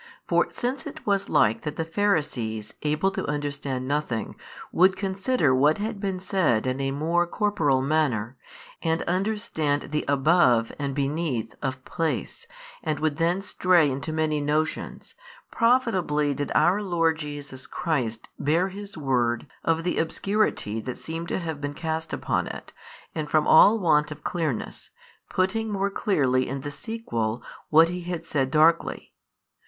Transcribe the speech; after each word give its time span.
For 0.27 0.47
since 0.49 0.87
it 0.87 1.05
was 1.05 1.29
like 1.29 1.61
that 1.61 1.75
the 1.75 1.85
Pharisees 1.85 2.73
able 2.81 3.11
to 3.11 3.27
understand 3.27 3.87
nothing 3.87 4.35
would 4.71 4.97
consider 4.97 5.53
what 5.53 5.77
had 5.77 5.99
been 5.99 6.19
said 6.19 6.65
in 6.65 6.81
a 6.81 6.89
more 6.89 7.27
corporal 7.27 7.83
manner, 7.83 8.35
and 8.81 9.03
understand 9.03 9.91
the 9.91 10.03
Above 10.07 10.71
and 10.79 10.95
Beneath 10.95 11.53
of 11.61 11.85
place 11.85 12.47
and 12.81 12.99
would 12.99 13.17
thence 13.17 13.49
stray 13.49 13.91
into 13.91 14.11
many 14.11 14.41
notions, 14.41 15.13
profitably 15.51 16.33
did 16.33 16.51
our 16.55 16.81
Lord 16.81 17.19
Jesus 17.19 17.67
Christ 17.67 18.27
bare 18.39 18.69
His 18.69 18.97
word 18.97 19.45
of 19.63 19.83
the 19.83 19.99
obscurity 19.99 20.79
that 20.79 20.97
seemed 20.97 21.27
to 21.27 21.37
have 21.37 21.61
been 21.61 21.75
cast 21.75 22.11
upon 22.11 22.47
it 22.47 22.73
and 23.13 23.29
from 23.29 23.45
all 23.45 23.77
want 23.77 24.09
of 24.09 24.23
clearness, 24.23 24.89
putting 25.29 25.71
more 25.71 25.91
clearly 25.91 26.47
in 26.49 26.61
the 26.61 26.71
sequel 26.71 27.43
what 27.69 27.89
He 27.89 28.01
had 28.01 28.25
said 28.25 28.49
darkly. 28.49 29.13